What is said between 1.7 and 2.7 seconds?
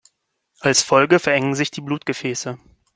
Blutgefäße.